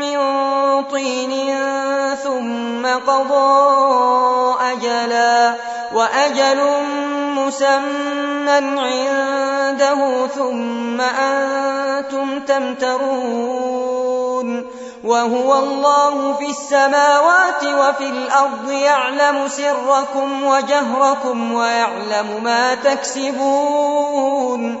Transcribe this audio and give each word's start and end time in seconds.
مِّن 0.00 0.18
طِينٍ 0.84 1.32
ثُمَّ 2.14 2.86
قَضَىٰ 2.86 4.54
أَجَلًا 4.72 5.52
ۖ 5.52 5.54
وَأَجَلٌ 5.96 6.58
مُّسَمًّى 7.34 8.80
عِندَهُ 8.80 10.26
ثُمَّ 10.26 11.00
أَنتُمْ 11.00 12.40
تَمْتَرُونَ 12.40 14.66
وَهُوَ 15.04 15.58
اللَّهُ 15.58 16.32
فِي 16.34 16.46
السَّمَاوَاتِ 16.50 17.62
وَفِي 17.64 18.04
الْأَرْضِ 18.06 18.70
يَعْلَمُ 18.70 19.48
سِرَّكُمْ 19.48 20.44
وَجَهْرَكُمْ 20.44 21.52
وَيَعْلَمُ 21.52 22.44
مَا 22.44 22.74
تَكْسِبُونَ 22.74 24.80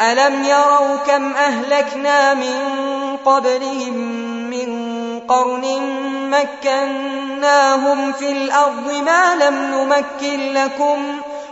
ألم 0.00 0.44
يروا 0.44 0.96
كم 0.96 1.32
أهلكنا 1.32 2.34
من 2.34 2.56
قبلهم 3.26 3.94
من 4.50 4.86
قرن 5.28 5.64
مكناهم 6.30 8.12
في 8.12 8.32
الأرض 8.32 8.92
ما 9.06 9.34
لم 9.34 9.54
نمكن 9.74 10.52
لكم 10.52 11.20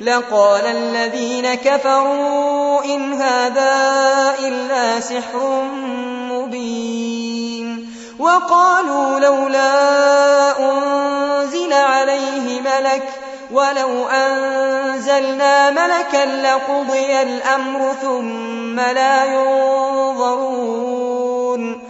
لقال 0.00 0.64
الذين 0.66 1.54
كفروا 1.54 2.84
إن 2.84 3.12
هذا 3.12 3.74
إلا 4.38 5.00
سحر 5.00 5.62
مبين 6.30 7.90
وقالوا 8.18 9.20
لولا 9.20 9.72
أنزل 10.70 11.72
عليه 11.72 12.60
ملك 12.60 13.08
ولو 13.52 14.08
أنزلنا 14.08 15.70
ملكا 15.70 16.26
لقضي 16.42 17.22
الأمر 17.22 17.92
ثم 18.02 18.80
لا 18.80 19.24
ينظرون 19.24 21.89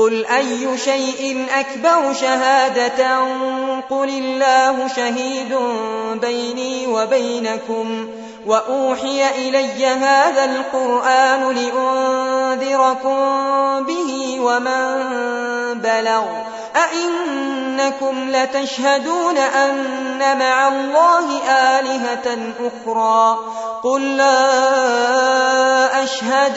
قل 0.00 0.26
أي 0.26 0.78
شيء 0.78 1.46
أكبر 1.56 2.12
شهادة 2.12 3.18
قل 3.90 4.08
الله 4.08 4.88
شهيد 4.96 5.54
بيني 6.14 6.86
وبينكم 6.86 8.08
وأوحي 8.46 9.48
إلي 9.48 9.86
هذا 9.86 10.44
القرآن 10.44 11.42
لأنذركم 11.42 13.18
به 13.84 14.36
ومن 14.40 15.02
بلغ 15.80 16.24
أئنكم 16.76 18.30
لتشهدون 18.30 19.38
أن 19.38 20.18
مع 20.38 20.68
الله 20.68 21.38
آلهة 21.78 22.38
أخرى 22.64 23.38
قل 23.82 24.16
لا 24.16 24.32
أشهد 26.04 26.56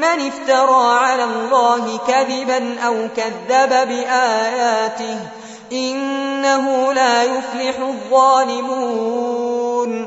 من 0.00 0.26
افترى 0.30 0.98
على 0.98 1.24
الله 1.24 1.98
كذبا 2.08 2.80
أو 2.80 3.08
كذب 3.16 3.88
بآياته 3.88 5.18
إنه 5.72 6.92
لا 6.92 7.22
يفلح 7.22 7.74
الظالمون 7.80 10.06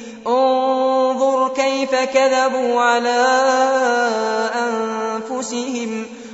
انظر 0.27 1.47
كيف 1.53 1.91
كذبوا 1.95 2.81
على 2.81 3.25
أنفسهم 4.55 6.05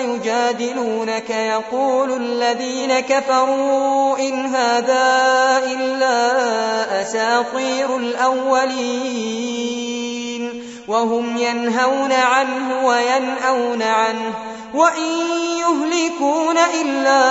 يجادلونك 0.00 1.30
يقول 1.30 2.12
الذين 2.22 3.00
كفروا 3.00 4.18
إن 4.18 4.46
هذا 4.46 5.18
إلا 5.66 6.26
أساطير 7.02 7.96
الأولين 7.96 10.62
وهم 10.88 11.36
ينهون 11.36 12.12
عنه 12.12 12.86
وينأون 12.86 13.82
عنه 13.82 14.32
وإن 14.74 15.22
يهلكون 15.60 16.56
إلا 16.84 17.22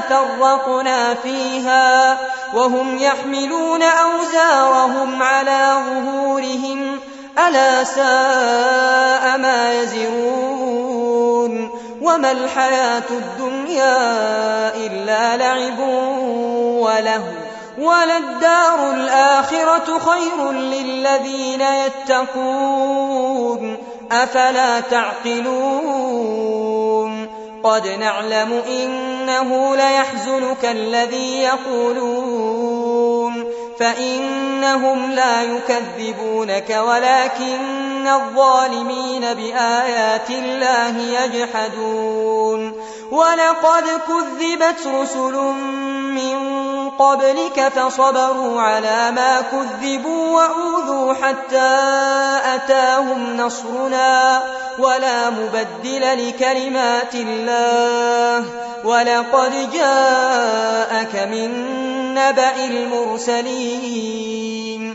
فرقنا 0.00 1.14
فيها 1.14 2.18
وهم 2.54 2.98
يحملون 2.98 3.82
أوزارهم 3.82 5.22
على 5.22 5.76
ظهورهم 5.86 6.98
ألا 7.48 7.84
ساء 7.84 9.38
ما 9.38 9.72
يزرون 9.72 11.70
وما 12.02 12.32
الحياة 12.32 13.02
الدنيا 13.10 14.02
إلا 14.76 15.36
لعب 15.36 15.78
ولهو 16.78 17.44
وللدار 17.78 18.90
الآخرة 18.94 19.98
خير 19.98 20.52
للذين 20.52 21.60
يتقون 21.60 23.76
أفلا 24.12 24.80
تعقلون 24.80 27.23
قد 27.64 27.88
نعلم 27.88 28.52
إنه 28.52 29.76
ليحزنك 29.76 30.64
الذي 30.64 31.38
يقولون 31.38 32.83
فإنهم 33.80 35.10
لا 35.12 35.42
يكذبونك 35.42 36.80
ولكن 36.88 38.06
الظالمين 38.08 39.20
بآيات 39.34 40.30
الله 40.30 40.98
يجحدون 41.20 42.72
ولقد 43.10 43.84
كذبت 44.08 44.86
رسل 44.86 45.34
من 46.10 46.50
قبلك 46.90 47.68
فصبروا 47.68 48.60
على 48.60 49.10
ما 49.10 49.40
كذبوا 49.40 50.40
وأوذوا 50.40 51.14
حتى 51.14 51.78
أتاهم 52.54 53.36
نصرنا 53.36 54.42
ولا 54.78 55.30
مبدل 55.30 56.28
لكلمات 56.28 57.14
الله 57.14 58.44
ولقد 58.84 59.70
جاءك 59.72 61.28
من 61.30 61.50
نبأ 62.14 62.64
المرسلين 62.64 63.63
حميم 63.66 64.94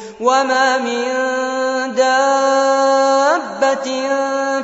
وما 0.21 0.77
من 0.77 1.03
دابة 1.95 3.89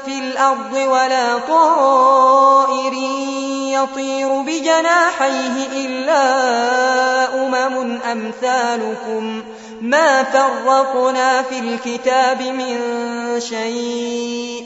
في 0.05 0.19
الأرض 0.19 0.73
ولا 0.73 1.37
طائر 1.37 2.93
يطير 3.73 4.29
بجناحيه 4.29 5.55
إلا 5.71 6.25
أمم 7.41 7.99
أمثالكم 8.11 9.43
ما 9.81 10.23
فرقنا 10.23 11.41
في 11.41 11.59
الكتاب 11.59 12.41
من 12.41 12.77
شيء 13.39 14.65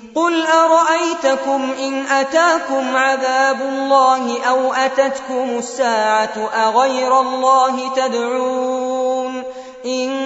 قل 0.15 0.45
أرأيتكم 0.47 1.71
إن 1.79 2.05
أتاكم 2.05 2.95
عذاب 2.97 3.61
الله 3.61 4.43
أو 4.43 4.73
أتتكم 4.73 5.49
الساعة 5.57 6.49
أغير 6.55 7.19
الله 7.19 7.93
تدعون 7.95 9.43
إن 9.85 10.21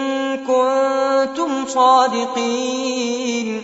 كنتم 0.47 1.65
صادقين 1.67 3.63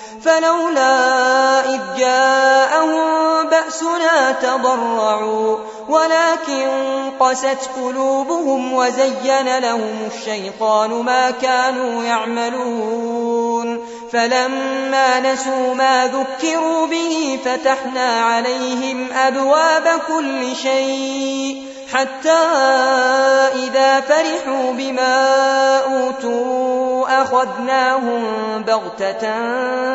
فلولا 0.23 0.89
إذ 1.75 1.81
جاءهم 1.97 3.03
بأسنا 3.49 4.31
تضرعوا 4.31 5.57
ولكن 5.91 6.67
قست 7.19 7.69
قلوبهم 7.83 8.73
وزين 8.73 9.57
لهم 9.59 10.09
الشيطان 10.15 10.89
ما 10.89 11.31
كانوا 11.31 12.03
يعملون 12.03 13.85
فلما 14.13 15.19
نسوا 15.33 15.73
ما 15.73 16.07
ذكروا 16.07 16.87
به 16.87 17.39
فتحنا 17.45 18.19
عليهم 18.21 19.07
أبواب 19.13 19.99
كل 20.07 20.55
شيء 20.55 21.63
حتى 21.93 22.39
إذا 23.55 24.01
فرحوا 24.01 24.71
بما 24.71 25.27
أوتوا 25.79 27.21
أخذناهم 27.21 28.23
بغتة 28.67 29.19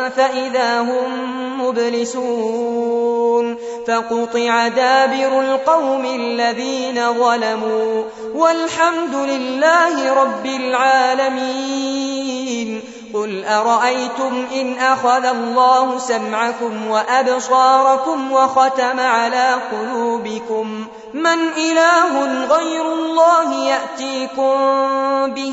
فإذا 0.08 0.80
هم 0.80 1.60
مبلسون 1.66 3.56
فقطع 3.88 4.68
دابر 4.68 5.40
القوم 5.40 5.85
القوم 5.86 6.04
الذين 6.04 7.12
ظلموا 7.12 8.04
والحمد 8.34 9.14
لله 9.14 10.12
رب 10.14 10.46
العالمين 10.46 12.82
قل 13.14 13.44
أرأيتم 13.44 14.46
إن 14.54 14.78
أخذ 14.78 15.24
الله 15.24 15.98
سمعكم 15.98 16.86
وأبصاركم 16.88 18.32
وختم 18.32 19.00
على 19.00 19.54
قلوبكم 19.72 20.86
من 21.14 21.48
إله 21.56 22.24
غير 22.46 22.92
الله 22.92 23.54
يأتيكم 23.68 24.56
به 25.34 25.52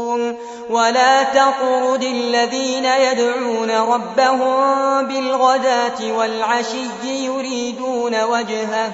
يشركون 0.19 0.35
ولا 0.69 1.23
تطرد 1.23 2.03
الذين 2.03 2.85
يدعون 2.85 3.71
ربهم 3.71 4.51
بالغداة 5.07 6.11
والعشي 6.17 7.25
يريدون 7.27 8.23
وجهه 8.23 8.93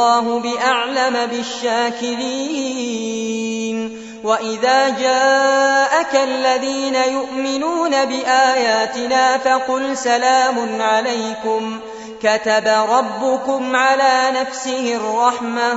والله 0.00 0.40
بأعلم 0.40 1.16
بالشاكرين 1.26 3.98
وإذا 4.24 4.88
جاءك 4.88 6.14
الذين 6.14 6.94
يؤمنون 6.94 8.04
بآياتنا 8.04 9.38
فقل 9.38 9.96
سلام 9.96 10.82
عليكم 10.82 11.78
كتب 12.22 12.68
ربكم 12.90 13.76
على 13.76 14.38
نفسه 14.40 14.94
الرحمة 14.96 15.72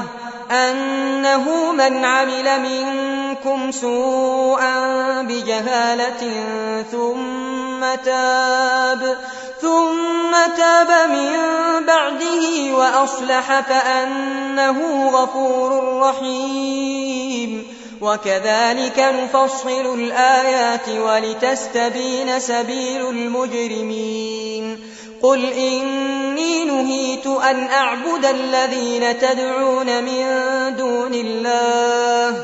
أنه 0.51 1.71
من 1.71 2.05
عمل 2.05 2.61
منكم 2.61 3.71
سوءا 3.71 4.81
بجهالة 5.21 6.31
ثم 6.91 7.95
تاب 8.05 9.17
ثم 9.63 10.31
تاب 10.57 11.09
من 11.09 11.39
بعده 11.85 12.75
وأصلح 12.77 13.59
فأنه 13.61 15.09
غفور 15.13 15.99
رحيم 15.99 17.63
وكذلك 18.01 18.99
نفصل 18.99 19.99
الآيات 19.99 20.89
ولتستبين 20.89 22.39
سبيل 22.39 23.09
المجرمين 23.09 24.79
قل 25.21 25.45
إني 25.45 26.65
نهيت 26.65 27.27
أن 27.27 27.67
أعبد 27.67 28.25
الذين 28.25 29.19
تدعون 29.19 30.03
من 30.03 30.25
دون 30.77 31.13
الله 31.13 32.43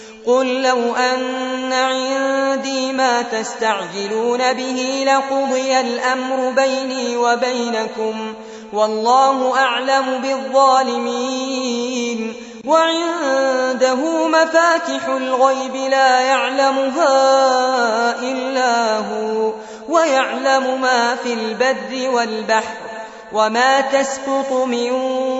قل 0.25 0.61
لو 0.61 0.95
أن 0.95 1.73
عندي 1.73 2.93
ما 2.93 3.21
تستعجلون 3.21 4.53
به 4.53 5.03
لقضي 5.07 5.79
الأمر 5.79 6.49
بيني 6.51 7.17
وبينكم 7.17 8.33
والله 8.73 9.59
أعلم 9.59 10.21
بالظالمين 10.21 12.33
وعنده 12.65 14.27
مفاتح 14.27 15.05
الغيب 15.07 15.75
لا 15.91 16.19
يعلمها 16.19 17.15
إلا 18.19 18.97
هو 18.97 19.53
ويعلم 19.89 20.81
ما 20.81 21.15
في 21.23 21.33
البر 21.33 22.09
والبحر 22.15 22.75
وما 23.33 23.81
تسقط 23.81 24.51
من 24.51 24.91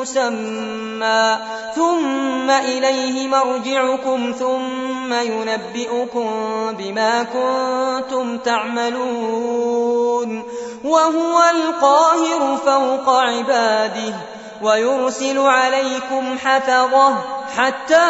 مسمى 0.00 1.36
ثم 1.74 2.50
إليه 2.50 3.28
مرجعكم 3.28 4.34
ثم 4.38 5.12
ينبئكم 5.12 6.30
بما 6.78 7.22
كنتم 7.22 8.38
تعملون 8.38 10.42
وهو 10.84 11.42
القاهر 11.50 12.56
فوق 12.56 13.10
عباده 13.16 14.14
ويرسل 14.62 15.38
عليكم 15.38 16.38
حفظه 16.38 17.14
حتى 17.56 18.06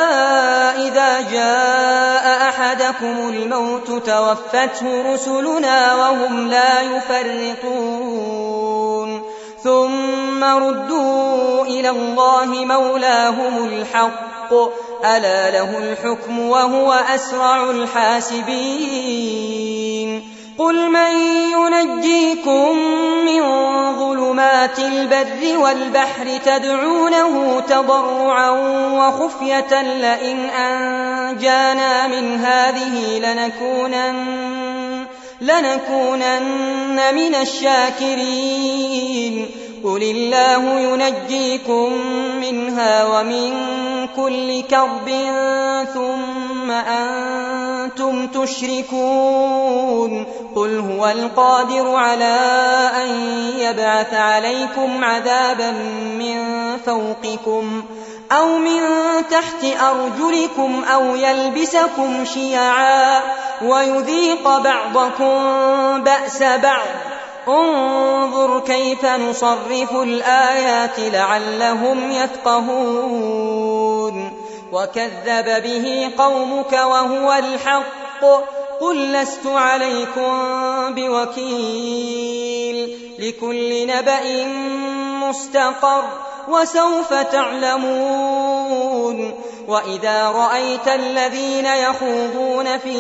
إذا 0.76 1.20
جاء 1.32 2.48
أحدكم 2.48 3.18
الموت 3.28 3.86
توفته 3.86 5.12
رسلنا 5.14 5.94
وهم 5.94 6.48
لا 6.48 6.80
يفرطون 6.80 9.29
ثم 9.64 10.44
ردوا 10.44 11.64
إلى 11.64 11.90
الله 11.90 12.44
مولاهم 12.46 13.64
الحق 13.64 14.52
ألا 15.04 15.50
له 15.50 15.78
الحكم 15.78 16.38
وهو 16.38 16.92
أسرع 16.92 17.70
الحاسبين 17.70 20.30
قل 20.58 20.90
من 20.90 21.10
ينجيكم 21.52 22.76
من 23.26 23.40
ظلمات 23.98 24.78
البر 24.78 25.58
والبحر 25.58 26.26
تدعونه 26.44 27.60
تضرعا 27.60 28.50
وخفية 28.92 29.82
لئن 29.82 30.50
أنجانا 30.50 32.06
من 32.06 32.40
هذه 32.44 33.18
لنكونن 33.18 35.09
لنكونن 35.40 37.00
من 37.14 37.34
الشاكرين 37.34 39.46
قل 39.84 40.02
الله 40.02 40.80
ينجيكم 40.80 41.92
منها 42.40 43.06
ومن 43.06 43.66
كل 44.16 44.62
كرب 44.62 45.08
ثم 45.94 46.70
أنتم 46.70 48.26
تشركون 48.26 50.26
قل 50.56 50.78
هو 50.78 51.06
القادر 51.08 51.94
على 51.94 52.36
أن 53.04 53.08
يبعث 53.58 54.14
عليكم 54.14 55.04
عذابا 55.04 55.70
من 56.18 56.44
فوقكم 56.86 57.82
أو 58.32 58.46
من 58.58 58.80
تحت 59.30 59.64
أرجلكم 59.82 60.84
أو 60.84 61.04
يلبسكم 61.14 62.24
شيعا 62.24 63.22
ويذيق 63.64 64.58
بعضكم 64.58 65.40
بأس 66.04 66.42
بعض 66.42 66.86
انظر 67.48 68.60
كيف 68.60 69.04
نصرف 69.04 69.92
الآيات 69.92 70.98
لعلهم 71.00 72.10
يفقهون 72.10 74.32
وكذب 74.72 75.62
به 75.62 76.10
قومك 76.18 76.72
وهو 76.72 77.32
الحق 77.32 78.24
قل 78.80 79.12
لست 79.12 79.46
عليكم 79.46 80.30
بوكيل 80.94 82.96
لكل 83.18 83.86
نبأ 83.86 84.44
مستقر 85.28 86.02
وسوف 86.48 87.12
تعلمون 87.14 89.34
وإذا 89.68 90.28
رأيت 90.30 90.88
الذين 90.88 91.66
يخوضون 91.66 92.78
في 92.78 92.94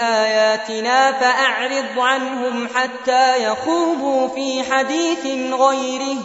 آياتنا 0.00 1.12
فأعرض 1.12 1.98
عنهم 1.98 2.68
حتى 2.74 3.44
يخوضوا 3.44 4.28
في 4.28 4.62
حديث 4.72 5.26
غيره 5.54 6.16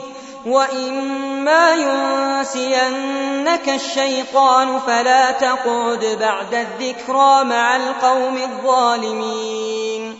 وإما 0.46 1.74
ينسينك 1.74 3.70
الشيطان 3.70 4.80
فلا 4.80 5.32
تقعد 5.32 6.18
بعد 6.22 6.54
الذكرى 6.54 7.44
مع 7.44 7.76
القوم 7.76 8.38
الظالمين 8.38 10.20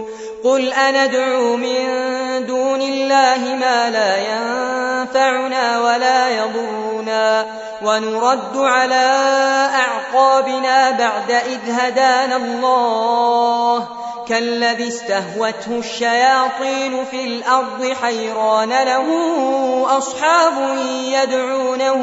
قل 0.43 0.73
أندعو 0.73 1.55
من 1.55 1.85
دون 2.47 2.81
الله 2.81 3.55
ما 3.55 3.89
لا 3.89 4.17
ينفعنا 4.17 5.79
ولا 5.79 6.29
يضرنا 6.29 7.45
ونرد 7.81 8.57
على 8.57 9.15
أعقابنا 9.75 10.91
بعد 10.91 11.31
إذ 11.31 11.59
هدانا 11.71 12.35
الله 12.35 13.87
كالذي 14.31 14.87
استهوته 14.87 15.79
الشياطين 15.79 17.05
في 17.05 17.23
الأرض 17.23 17.93
حيران 18.01 18.69
له 18.69 19.07
أصحاب 19.97 20.77
يدعونه 20.87 22.01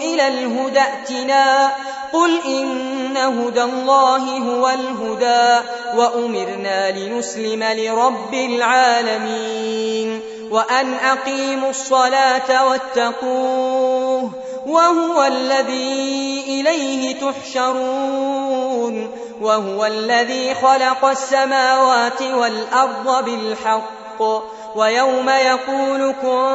إلى 0.00 0.28
الهدى 0.28 0.80
ائتنا 0.80 1.70
قل 2.12 2.40
إن 2.44 3.16
هدى 3.16 3.62
الله 3.62 4.18
هو 4.38 4.68
الهدى 4.68 5.66
وأمرنا 5.96 6.90
لنسلم 6.98 7.62
لرب 7.62 8.34
العالمين 8.34 10.20
وأن 10.50 10.94
أقيموا 10.94 11.70
الصلاة 11.70 12.68
واتقوه 12.68 14.30
وهو 14.66 15.24
الذي 15.24 16.44
إليه 16.48 17.14
تحشرون 17.20 19.08
وهو 19.40 19.84
الذي 19.86 20.54
خلق 20.54 21.04
السماوات 21.04 22.22
والأرض 22.22 23.24
بالحق 23.24 24.22
ويوم 24.76 25.28
يقول 25.30 26.12
كن 26.22 26.54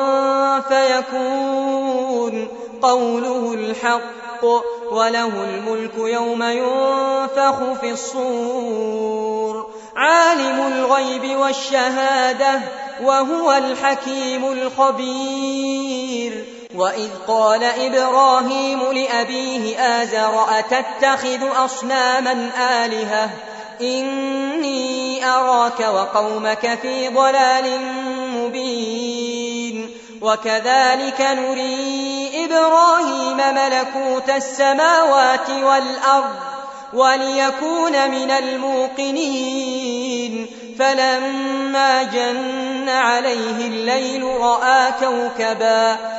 فيكون 0.68 2.48
قوله 2.82 3.54
الحق 3.54 4.46
وله 4.92 5.32
الملك 5.50 5.94
يوم 5.98 6.44
ينفخ 6.44 7.74
في 7.82 7.92
الصور 7.92 9.70
عالم 9.96 10.68
الغيب 10.76 11.40
والشهادة 11.40 12.62
وهو 13.04 13.52
الحكيم 13.54 14.46
الخبير 14.52 16.46
وَإِذْ 16.76 17.10
قَالَ 17.28 17.64
إِبْرَاهِيمُ 17.64 18.92
لِأَبِيهِ 18.92 19.80
آزَرَ 19.80 20.46
أَتَتَّخِذُ 20.60 21.64
أَصْنَامًا 21.66 22.50
آلِهَةً 22.86 23.30
إِنِّي 23.82 25.26
أَرَاكَ 25.26 25.80
وَقَوْمَكَ 25.80 26.80
فِي 26.82 27.08
ضَلَالٍ 27.08 27.82
مُبِينٍ 28.38 29.90
وَكَذَلِكَ 30.22 31.22
نُرِي 31.22 32.32
إِبْرَاهِيمَ 32.46 33.38
مَلَكُوتَ 33.38 34.30
السَّمَاوَاتِ 34.30 35.50
وَالْأَرْضِ 35.50 36.36
وَلِيَكُونَ 36.94 38.12
مِنَ 38.12 38.32
الْمُوقِنِينَ 38.32 40.48
فَلَمَّا 40.80 42.04
جَنَّ 42.04 42.90
عَلَيْهِ 42.90 43.68
اللَّيْلُ 43.68 44.24
رَأَىٰ 44.24 44.92
كَوْكَبًا 45.00 46.19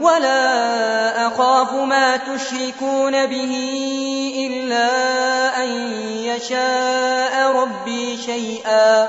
ولا 0.00 1.26
أخاف 1.26 1.72
ما 1.72 2.16
تشركون 2.16 3.26
به 3.26 3.54
إلا 4.50 4.84
أن 5.64 5.70
يشاء 6.08 7.62
ربي 7.62 8.16
شيئا 8.16 9.08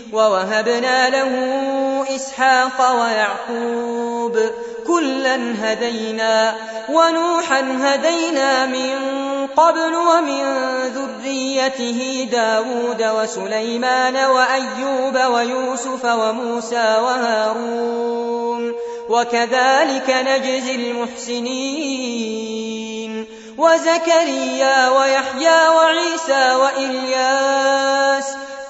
ووهبنا 0.13 1.09
له 1.09 1.31
إسحاق 2.15 3.01
ويعقوب 3.01 4.39
كلا 4.87 5.35
هدينا 5.61 6.55
ونوحا 6.89 7.59
هدينا 7.81 8.65
من 8.65 8.97
قبل 9.57 9.95
ومن 9.95 10.41
ذريته 10.95 12.27
داود 12.31 13.03
وسليمان 13.21 14.15
وأيوب 14.15 15.17
ويوسف 15.33 16.05
وموسى 16.05 16.95
وهارون 17.01 18.73
وكذلك 19.09 20.09
نجزي 20.09 20.75
المحسنين 20.75 23.25
وزكريا 23.57 24.89
ويحيى 24.89 25.67
وعيسى 25.67 26.55
وإلياس 26.55 28.25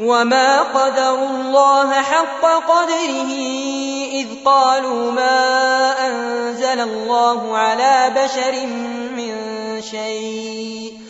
وما 0.00 0.62
قدروا 0.62 1.28
الله 1.28 1.92
حق 1.92 2.42
قدره 2.44 3.30
إذ 4.12 4.26
قالوا 4.44 5.10
ما 5.12 5.92
أنزل 6.06 6.80
الله 6.80 7.56
على 7.56 8.12
بشر 8.16 8.66
من 9.16 9.34
شيء 9.90 11.09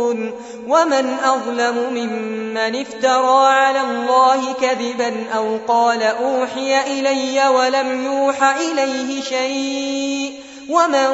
يشركون 0.11 0.31
ومن 0.67 1.17
أظلم 1.23 1.93
ممن 1.93 2.57
افترى 2.81 3.45
على 3.47 3.81
الله 3.81 4.53
كذبا 4.61 5.13
أو 5.37 5.57
قال 5.67 6.03
أوحي 6.03 6.81
إلي 6.99 7.47
ولم 7.47 8.05
يوحى 8.05 8.71
إليه 8.71 9.21
شيء 9.21 10.39
ومن 10.69 11.13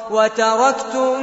وتركتم 0.11 1.21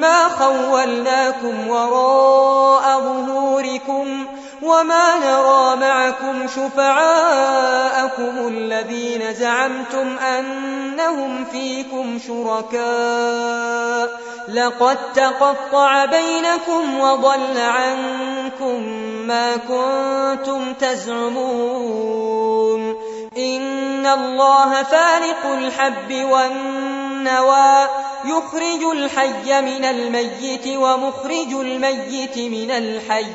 ما 0.00 0.28
خولناكم 0.28 1.68
وراء 1.68 3.00
ظهوركم 3.00 4.24
وما 4.62 5.18
نرى 5.18 5.76
معكم 5.88 6.46
شفعاءكم 6.48 8.48
الذين 8.48 9.34
زعمتم 9.34 10.18
أنهم 10.18 11.44
فيكم 11.44 12.18
شركاء 12.28 14.20
لقد 14.48 14.98
تقطع 15.14 16.04
بينكم 16.04 17.00
وضل 17.00 17.58
عنكم 17.60 18.82
ما 19.26 19.56
كنتم 19.56 20.72
تزعمون 20.72 23.07
إن 23.38 24.06
الله 24.06 24.82
فالق 24.82 25.46
الحب 25.46 26.12
والنوى 26.24 27.86
يخرج 28.24 28.82
الحي 28.96 29.60
من 29.62 29.84
الميت 29.84 30.66
ومخرج 30.68 31.52
الميت 31.52 32.38
من 32.38 32.70
الحي 32.70 33.26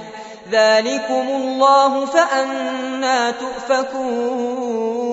ذلكم 0.51 1.27
الله 1.29 2.05
فأنا 2.05 3.31
تؤفكون 3.31 5.12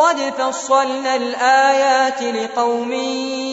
قد 0.00 0.32
فصلنا 0.38 1.16
الآيات 1.16 2.22
لقوم 2.22 2.92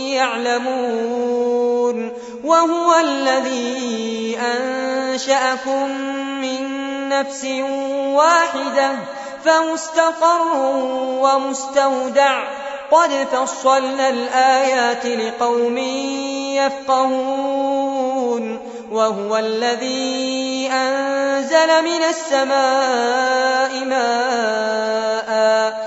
يعلمون 0.10 2.13
وهو 2.43 2.99
الذي 2.99 4.38
أنشأكم 4.60 5.97
من 6.41 6.69
نفس 7.10 7.45
واحدة 7.93 8.91
فمستقر 9.45 10.57
ومستودع 11.21 12.43
قد 12.91 13.12
فصلنا 13.12 14.10
الآيات 14.10 15.05
لقوم 15.05 15.77
يفقهون 16.55 18.60
وهو 18.91 19.38
الذي 19.38 20.69
أنزل 20.73 21.83
من 21.83 22.03
السماء 22.03 23.86
ماءً 23.86 25.87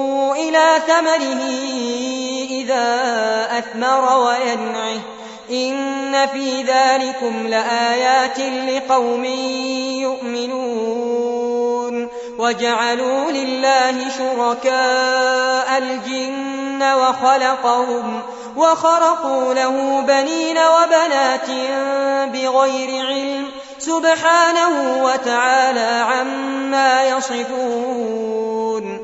إلى 0.49 0.81
ثمره 0.87 1.41
إذا 2.49 2.87
أثمر 3.57 4.17
وينعه 4.17 4.99
إن 5.51 6.27
في 6.27 6.63
ذلكم 6.63 7.47
لآيات 7.47 8.39
لقوم 8.39 9.25
يؤمنون 10.01 12.07
وجعلوا 12.39 13.31
لله 13.31 14.05
شركاء 14.17 15.77
الجن 15.77 16.83
وخلقهم 16.93 18.21
وخرقوا 18.57 19.53
له 19.53 20.01
بنين 20.07 20.57
وبنات 20.57 21.47
بغير 22.29 23.05
علم 23.05 23.45
سبحانه 23.79 25.03
وتعالى 25.03 26.01
عما 26.11 27.03
يصفون 27.07 29.03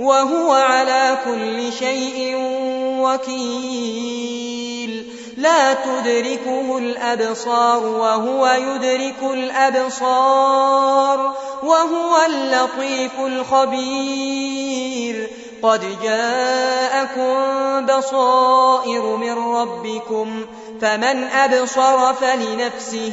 وهو 0.00 0.52
على 0.52 1.18
كل 1.24 1.72
شيء 1.72 2.36
وكيل 3.02 5.10
لا 5.36 5.72
تدركه 5.74 6.78
الأبصار 6.78 7.86
وهو 7.86 8.46
يدرك 8.46 9.22
الأبصار 9.22 11.32
وهو 11.62 12.26
اللطيف 12.26 13.12
الخبير 13.26 15.30
قد 15.62 15.96
جاءكم 16.02 17.36
بصائر 17.86 19.16
من 19.16 19.38
ربكم 19.56 20.44
فمن 20.80 21.24
أبصر 21.32 22.14
فلنفسه 22.14 23.12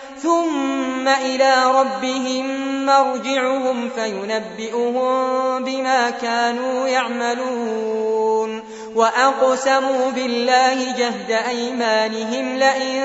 ثم 0.23 1.07
إلى 1.07 1.63
ربهم 1.65 2.45
مرجعهم 2.85 3.89
فينبئهم 3.89 5.07
بما 5.63 6.09
كانوا 6.09 6.87
يعملون 6.87 8.63
وأقسموا 8.95 10.11
بالله 10.15 10.95
جهد 10.97 11.31
أيمانهم 11.31 12.55
لئن 12.57 13.03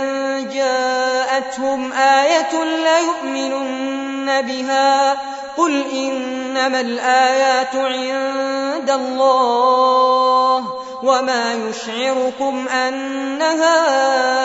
جاءتهم 0.55 1.93
آية 1.93 2.65
ليؤمنن 2.65 4.43
بها 4.43 5.13
قل 5.57 5.85
إنما 5.93 6.81
الآيات 6.81 7.75
عند 7.75 8.91
الله 8.91 10.86
وما 11.03 11.55
يشعركم 11.55 12.69
أنها 12.69 13.87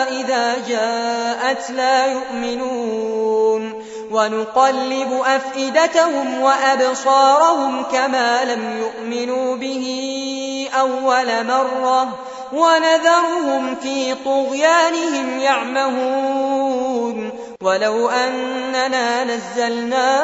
إذا 0.08 0.56
جاءت 0.68 1.70
لا 1.70 2.06
يؤمنون 2.06 3.82
ونقلب 4.10 5.22
أفئدتهم 5.26 6.40
وأبصارهم 6.40 7.82
كما 7.82 8.44
لم 8.44 8.78
يؤمنوا 8.80 9.56
به 9.56 10.38
أول 10.80 11.46
مرة 11.46 12.08
ونذرهم 12.52 13.74
في 13.82 14.14
طغيانهم 14.14 15.38
يعمهون 15.40 17.30
ولو 17.62 18.08
أننا 18.08 19.24
نزلنا 19.24 20.20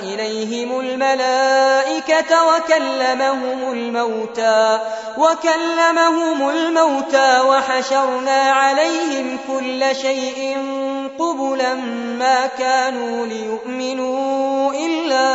إليهم 0.00 0.80
الملائكة 0.80 2.46
وكلمهم 2.46 3.58
الموتى 3.72 4.78
وكلمهم 5.18 6.50
الموتى 6.50 7.40
وحشرنا 7.40 8.40
عليهم 8.40 9.38
كل 9.48 9.96
شيء 9.96 10.56
قبلا 11.18 11.74
ما 12.18 12.46
كانوا 12.58 13.26
ليؤمنوا 13.26 14.72
إلا 14.72 15.28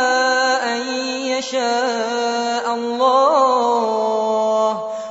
أن 0.76 0.88
يشاء 1.26 2.74
الله 2.74 4.93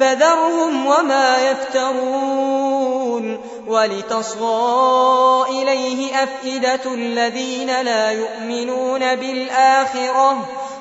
فذرهم 0.00 0.86
وما 0.86 1.50
يفترون 1.50 3.38
ولتصغى 3.66 5.44
إليه 5.50 6.22
أفئدة 6.22 6.84
الذين 6.94 7.80
لا 7.82 8.10
يؤمنون 8.10 9.00
بالآخرة 9.00 10.46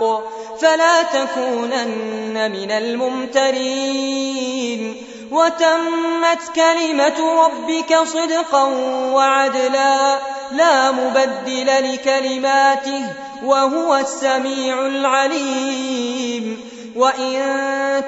الحق 0.00 0.22
فلا 0.60 1.02
تكونن 1.02 2.50
من 2.52 2.70
الممترين 2.70 4.96
وتمت 5.32 6.40
كلمة 6.54 7.44
ربك 7.46 7.96
صدقا 8.04 8.62
وعدلا 9.12 10.18
لا 10.52 10.90
مبدل 10.92 11.66
لكلماته 11.92 13.06
وهو 13.44 13.96
السميع 13.96 14.86
العليم 14.86 16.60
وإن 16.96 17.42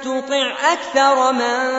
تطع 0.03 0.53
أكثر 0.73 1.33
من 1.33 1.71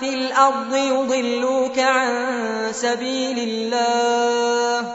في 0.00 0.08
الأرض 0.08 0.74
يضلوك 0.74 1.78
عن 1.78 2.26
سبيل 2.72 3.38
الله 3.38 4.94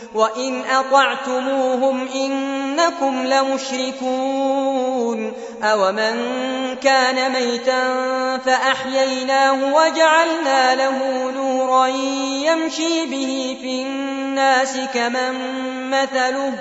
وإن 0.15 0.61
أطعتموهم 0.71 2.07
إنكم 2.15 3.23
لمشركون 3.27 5.33
أومن 5.63 6.19
كان 6.83 7.31
ميتا 7.31 7.83
فأحييناه 8.45 9.73
وجعلنا 9.75 10.75
له 10.75 11.31
نورا 11.35 11.87
يمشي 12.45 13.05
به 13.05 13.57
في 13.61 13.81
الناس 13.81 14.77
كمن 14.93 15.39
مثله 15.89 16.53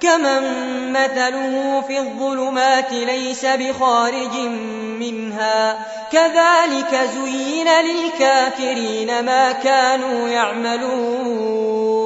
كمن 0.00 0.42
مثله 0.92 1.82
في 1.86 1.98
الظلمات 1.98 2.92
ليس 2.92 3.44
بخارج 3.46 4.34
منها 5.00 5.86
كذلك 6.12 7.10
زين 7.24 7.68
للكافرين 7.68 9.24
ما 9.24 9.52
كانوا 9.52 10.28
يعملون 10.28 12.05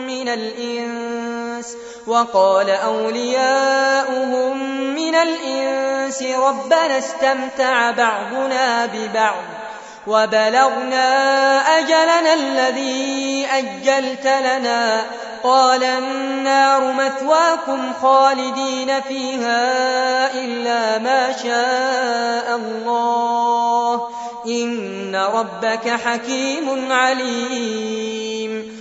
من 0.07 0.29
الإنس 0.29 1.75
وقال 2.07 2.69
أولياؤهم 2.69 4.57
من 4.95 5.15
الإنس 5.15 6.23
ربنا 6.37 6.97
استمتع 6.97 7.91
بعضنا 7.91 8.85
ببعض 8.85 9.60
وبلغنا 10.07 11.07
أجلنا 11.79 12.33
الذي 12.33 13.45
أجلت 13.51 14.27
لنا 14.27 15.05
قال 15.43 15.83
النار 15.83 16.93
مثواكم 16.93 17.93
خالدين 18.01 19.01
فيها 19.01 20.33
إلا 20.33 20.97
ما 20.97 21.35
شاء 21.43 22.55
الله 22.57 24.07
إن 24.45 25.15
ربك 25.15 25.89
حكيم 25.89 26.91
عليم 26.91 28.80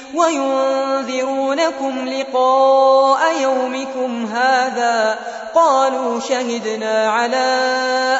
وينذرونكم 0.15 2.05
لقاء 2.09 3.41
يومكم 3.41 4.25
هذا 4.25 5.19
قالوا 5.55 6.19
شهدنا 6.19 7.11
على 7.11 7.61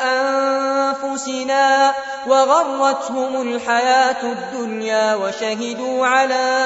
أنفسنا 0.03 1.93
وغرتهم 2.27 3.41
الحياة 3.41 4.23
الدنيا 4.31 5.15
وشهدوا 5.15 6.05
على 6.07 6.59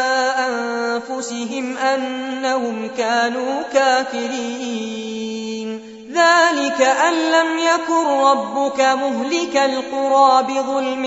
أنفسهم 0.49 1.77
أنهم 1.77 2.89
كانوا 2.97 3.61
كافرين 3.73 5.95
ذلك 6.13 6.81
أن 6.81 7.13
لم 7.13 7.47
يكن 7.59 8.07
ربك 8.21 8.81
مهلك 8.81 9.57
القرى 9.57 10.43
بظلم 10.43 11.05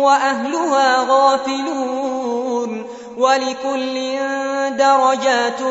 وأهلها 0.00 1.04
غافلون 1.08 2.13
ولكل 3.18 4.04
درجات 4.76 5.62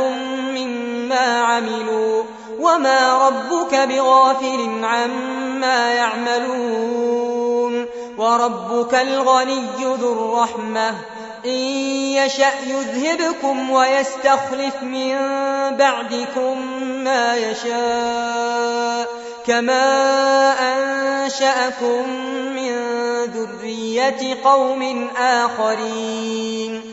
مما 0.42 1.40
عملوا 1.44 2.24
وما 2.60 3.28
ربك 3.28 3.76
بغافل 3.88 4.84
عما 4.86 5.94
يعملون 5.94 7.86
وربك 8.18 8.96
الغني 8.96 9.68
ذو 10.02 10.12
الرحمة 10.12 10.92
إن 11.46 11.60
يشأ 12.20 12.54
يذهبكم 12.68 13.70
ويستخلف 13.70 14.84
من 14.84 15.18
بعدكم 15.78 16.62
ما 16.82 17.36
يشاء 17.36 19.08
كما 19.48 19.84
أنشأكم 20.60 22.10
من 22.56 22.74
ذرية 23.26 24.38
قوم 24.44 25.08
آخرين 25.18 26.93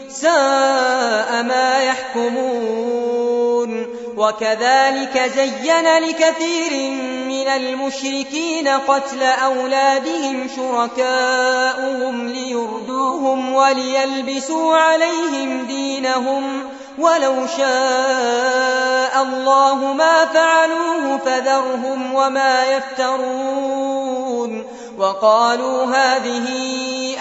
ساء 0.13 1.43
ما 1.43 1.81
يحكمون 1.83 3.85
وكذلك 4.17 5.31
زين 5.35 5.97
لكثير 5.97 6.91
من 7.27 7.47
المشركين 7.47 8.67
قتل 8.67 9.23
أولادهم 9.23 10.47
شركاؤهم 10.57 12.27
ليردوهم 12.27 13.53
وليلبسوا 13.53 14.77
عليهم 14.77 15.65
دينهم 15.67 16.63
ولو 16.97 17.47
شاء 17.57 19.21
الله 19.23 19.75
ما 19.93 20.25
فعلوه 20.25 21.17
فذرهم 21.17 22.13
وما 22.15 22.63
يفترون 22.65 24.65
وقالوا 24.97 25.85
هذه 25.85 26.47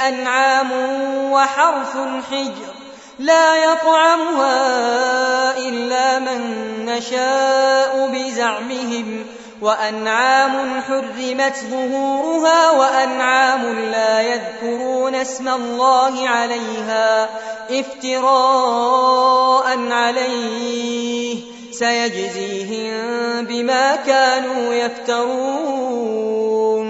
أنعام 0.09 0.73
وحرث 1.33 1.97
حجر 2.31 2.80
لا 3.21 3.57
يطعمها 3.57 4.79
إلا 5.59 6.19
من 6.19 6.41
نشاء 6.87 8.09
بزعمهم 8.13 9.25
وأنعام 9.63 10.83
حرمت 10.89 11.57
ظهورها 11.71 12.71
وأنعام 12.71 13.79
لا 13.79 14.21
يذكرون 14.23 15.15
اسم 15.15 15.49
الله 15.49 16.29
عليها 16.29 17.29
افتراء 17.81 19.91
عليه 19.91 21.39
سيجزيهم 21.73 22.93
بما 23.45 23.97
كانوا 23.97 24.75
يفترون 24.75 26.90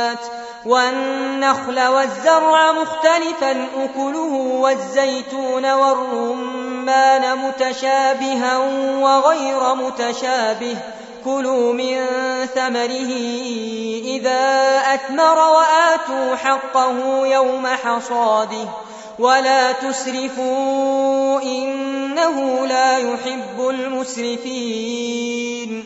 والنخل 0.65 1.87
والزرع 1.87 2.71
مختلفا 2.71 3.67
أكله 3.83 4.33
والزيتون 4.35 5.71
والرمان 5.73 7.37
متشابها 7.37 8.57
وغير 9.01 9.75
متشابه 9.75 10.75
كلوا 11.25 11.73
من 11.73 12.05
ثمره 12.55 12.91
إذا 14.03 14.59
أثمر 14.93 15.37
وآتوا 15.39 16.35
حقه 16.35 17.27
يوم 17.27 17.67
حصاده 17.67 18.67
ولا 19.19 19.71
تسرفوا 19.71 21.41
إنه 21.41 22.65
لا 22.65 22.97
يحب 22.97 23.59
المسرفين 23.69 25.85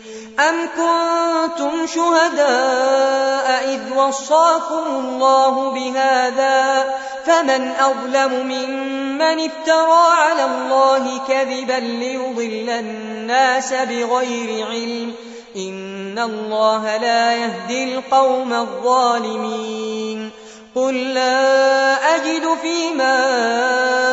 أم 0.48 0.54
كنتم 0.66 1.86
شهداء 1.86 3.64
إذ 3.74 3.94
وصاكم 3.96 4.86
الله 4.96 5.70
بهذا 5.70 6.94
فمن 7.24 7.72
أظلم 7.80 8.32
ممن 8.46 9.50
افترى 9.50 10.12
على 10.16 10.44
الله 10.44 11.18
كذبا 11.28 11.72
ليضل 11.80 12.70
الناس 12.70 13.72
بغير 13.72 14.66
علم 14.66 15.12
إن 15.56 16.18
الله 16.18 16.96
لا 16.96 17.32
يهدي 17.32 17.94
القوم 17.94 18.52
الظالمين 18.52 20.30
قل 20.74 21.14
لا 21.14 21.94
أجد 22.16 22.54
فيما 22.62 23.20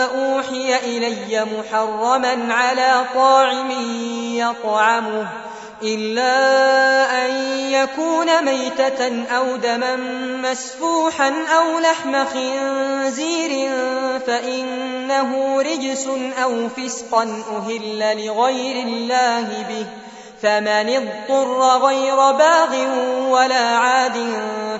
أوحي 0.05 0.75
إلي 0.75 1.45
محرما 1.59 2.53
على 2.53 3.03
طاعم 3.15 3.71
يطعمه 4.23 5.27
إلا 5.83 6.33
أن 7.25 7.31
يكون 7.71 8.43
ميتة 8.45 9.25
أو 9.29 9.55
دما 9.55 9.95
مسفوحا 10.51 11.29
أو 11.43 11.79
لحم 11.79 12.25
خنزير 12.25 13.69
فإنه 14.27 15.61
رجس 15.61 16.07
أو 16.43 16.69
فسقا 16.69 17.23
أهل 17.23 18.25
لغير 18.27 18.83
الله 18.87 19.41
به 19.69 19.85
فمن 20.41 20.89
اضطر 20.95 21.77
غير 21.85 22.15
باغ 22.15 22.75
ولا 23.29 23.65
عاد 23.77 24.29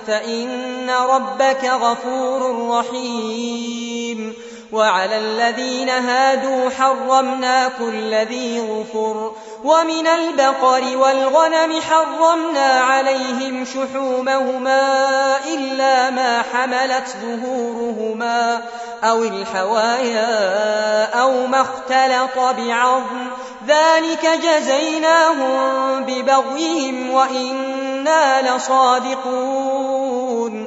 فإن 0.06 0.90
ربك 0.90 1.64
غفور 1.64 2.68
رحيم 2.68 4.34
وعلى 4.72 5.16
الذين 5.18 5.88
هادوا 5.88 6.70
حرمنا 6.70 7.68
كل 7.68 8.14
ذي 8.14 8.60
غفر 8.60 9.32
ومن 9.64 10.06
البقر 10.06 10.96
والغنم 10.96 11.80
حرمنا 11.80 12.62
عليهم 12.66 13.64
شحومهما 13.64 15.08
إلا 15.48 16.10
ما 16.10 16.42
حملت 16.52 17.16
ظهورهما 17.22 18.62
أو 19.04 19.22
الحوايا 19.22 20.28
أو 21.20 21.46
ما 21.46 21.60
اختلط 21.60 22.38
بعظم 22.60 23.30
ذلك 23.66 24.26
جزيناهم 24.42 26.04
ببغيهم 26.04 27.10
وإنا 27.10 28.56
لصادقون 28.56 30.66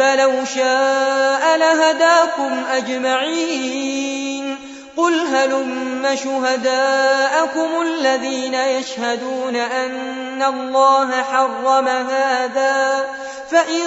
فلو 0.00 0.44
شاء 0.44 1.56
لهداكم 1.56 2.64
أجمعين 2.72 4.56
قل 4.96 5.20
هلم 5.26 6.06
شهداءكم 6.24 7.82
الذين 7.82 8.54
يشهدون 8.54 9.56
أن 9.56 10.42
الله 10.42 11.22
حرم 11.22 11.88
هذا 11.88 13.04
فإن 13.50 13.84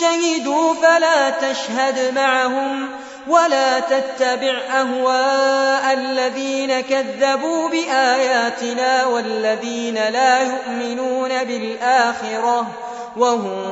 شهدوا 0.00 0.74
فلا 0.74 1.30
تشهد 1.30 2.14
معهم 2.14 2.88
ولا 3.28 3.80
تتبع 3.80 4.54
أهواء 4.72 5.92
الذين 5.94 6.80
كذبوا 6.80 7.68
بآياتنا 7.68 9.04
والذين 9.06 9.94
لا 9.94 10.40
يؤمنون 10.42 11.44
بالآخرة 11.44 12.66
وهم 13.16 13.62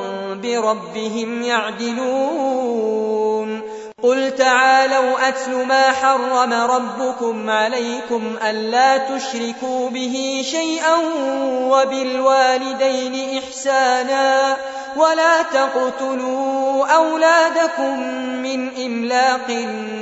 بربهم 0.41 1.43
يعدلون 1.43 3.61
قل 4.03 4.31
تعالوا 4.37 5.27
أتل 5.27 5.65
ما 5.65 5.91
حرم 5.91 6.53
ربكم 6.53 7.49
عليكم 7.49 8.35
ألا 8.49 8.97
تشركوا 8.97 9.89
به 9.89 10.41
شيئا 10.45 10.95
وبالوالدين 11.43 13.37
إحسانا 13.37 14.57
ولا 14.95 15.41
تقتلوا 15.41 16.85
أولادكم 16.87 17.99
من 18.41 18.85
إملاق 18.85 19.49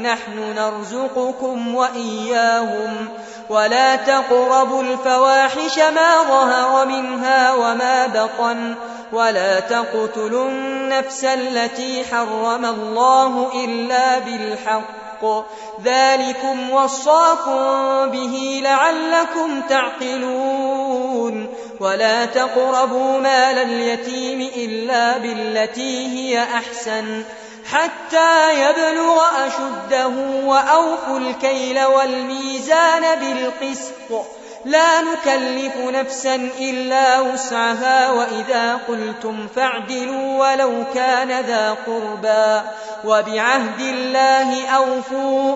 نحن 0.03 0.53
نرزقكم 0.57 1.75
وإياهم 1.75 3.09
ولا 3.49 3.95
تقربوا 3.95 4.81
الفواحش 4.83 5.77
ما 5.79 6.15
ظهر 6.23 6.85
منها 6.85 7.53
وما 7.53 8.07
بطن 8.07 8.75
ولا 9.13 9.59
تقتلوا 9.59 10.49
النفس 10.49 11.25
التي 11.25 12.05
حرم 12.05 12.65
الله 12.65 13.65
إلا 13.65 14.19
بالحق 14.19 15.47
ذلكم 15.83 16.69
وصاكم 16.69 17.67
به 18.11 18.59
لعلكم 18.63 19.61
تعقلون 19.69 21.47
ولا 21.79 22.25
تقربوا 22.25 23.19
مال 23.19 23.57
اليتيم 23.57 24.49
إلا 24.57 25.17
بالتي 25.17 26.07
هي 26.07 26.43
أحسن 26.43 27.23
حتى 27.71 28.53
يبلغ 28.61 29.21
أشده 29.47 30.13
وأوفوا 30.43 31.19
الكيل 31.19 31.83
والميزان 31.85 33.19
بالقسط 33.19 34.25
لا 34.65 35.01
نكلف 35.01 35.77
نفسا 35.77 36.35
إلا 36.35 37.19
وسعها 37.19 38.11
وإذا 38.11 38.79
قلتم 38.87 39.47
فاعدلوا 39.55 40.51
ولو 40.51 40.83
كان 40.93 41.27
ذا 41.39 41.77
قربا 41.87 42.63
وبعهد 43.05 43.79
الله 43.79 44.67
أوفوا 44.69 45.55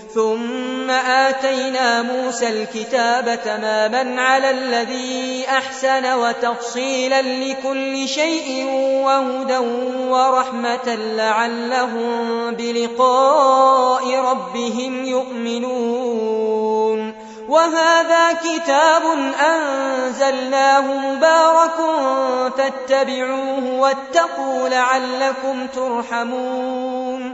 ثم 0.15 0.89
آتينا 0.89 2.01
موسى 2.01 2.47
الكتاب 2.49 3.39
تماما 3.45 4.21
على 4.21 4.49
الذي 4.49 5.45
أحسن 5.49 6.13
وتفصيلا 6.13 7.21
لكل 7.21 8.07
شيء 8.07 8.65
وهدى 9.05 9.57
ورحمة 10.09 10.95
لعلهم 10.95 12.51
بلقاء 12.51 14.15
ربهم 14.19 15.05
يؤمنون 15.05 17.21
وهذا 17.49 18.33
كتاب 18.33 19.01
أنزلناه 19.47 20.97
مبارك 21.11 21.75
فاتبعوه 22.57 23.79
واتقوا 23.79 24.69
لعلكم 24.69 25.67
ترحمون 25.75 27.33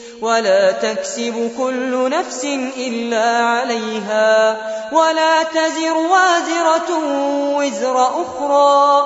ولا 0.21 0.71
تكسب 0.71 1.51
كل 1.57 2.09
نفس 2.09 2.43
إلا 2.77 3.37
عليها 3.37 4.57
ولا 4.93 5.43
تزر 5.43 5.97
وازرة 5.97 6.89
وزر 7.57 7.97
أخرى 8.03 9.05